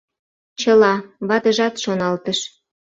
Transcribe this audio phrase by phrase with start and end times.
[0.59, 0.93] «Чыла,—
[1.27, 2.39] ватыжат шоналтыш.